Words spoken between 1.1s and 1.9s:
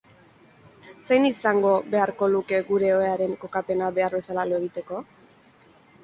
izango